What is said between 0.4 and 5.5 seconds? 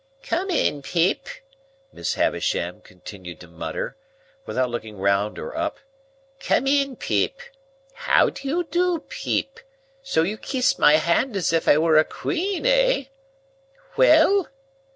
in, Pip," Miss Havisham continued to mutter, without looking round